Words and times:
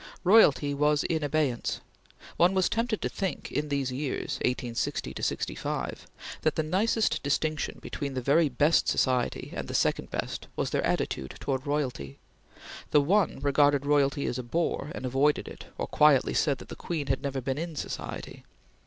Royalty 0.23 0.73
was 0.73 1.03
in 1.03 1.21
abeyance. 1.21 1.79
One 2.35 2.55
was 2.55 2.69
tempted 2.69 3.03
to 3.03 3.07
think 3.09 3.51
in 3.51 3.69
these 3.69 3.91
years, 3.91 4.39
1860 4.43 5.13
65, 5.21 6.07
that 6.41 6.55
the 6.55 6.63
nicest 6.63 7.21
distinction 7.21 7.77
between 7.79 8.15
the 8.15 8.19
very 8.21 8.49
best 8.49 8.87
society 8.87 9.53
and 9.55 9.67
the 9.67 9.75
second 9.75 10.09
best, 10.09 10.47
was 10.55 10.71
their 10.71 10.83
attitude 10.83 11.35
towards 11.39 11.67
royalty. 11.67 12.17
The 12.89 13.01
one 13.01 13.41
regarded 13.41 13.85
royalty 13.85 14.25
as 14.25 14.39
a 14.39 14.43
bore, 14.43 14.89
and 14.95 15.05
avoided 15.05 15.47
it, 15.47 15.65
or 15.77 15.85
quietly 15.85 16.33
said 16.33 16.57
that 16.57 16.69
the 16.69 16.75
Queen 16.75 17.05
had 17.05 17.21
never 17.21 17.39
been 17.39 17.59
in 17.59 17.75
society. 17.75 18.43